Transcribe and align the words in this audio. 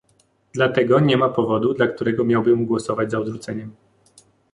Dlatego 0.53 0.99
nie 0.99 1.17
ma 1.17 1.29
powodu, 1.29 1.73
dla 1.73 1.87
którego 1.87 2.23
miałbym 2.23 2.65
głosować 2.65 3.11
za 3.11 3.19
odrzuceniem 3.19 3.71